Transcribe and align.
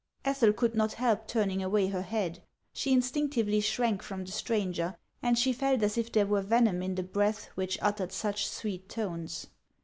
"Ethel 0.25 0.51
could 0.51 0.73
nut 0.73 0.93
help 0.93 1.27
turning 1.27 1.61
away 1.61 1.85
her 1.89 2.01
head; 2.01 2.41
she 2.73 2.91
in 2.91 3.01
stinctively 3.01 3.61
shrank 3.63 4.01
from 4.01 4.25
the 4.25 4.31
stranger, 4.31 4.97
and 5.21 5.37
she 5.37 5.53
felt 5.53 5.83
as 5.83 5.95
it 5.95 6.11
there 6.13 6.25
were 6.25 6.41
venom 6.41 6.81
in 6.81 6.95
the 6.95 7.03
breath 7.03 7.49
which 7.53 7.77
uttered 7.83 8.11
such 8.11 8.47
sweet 8.49 8.89
tones. 8.89 9.45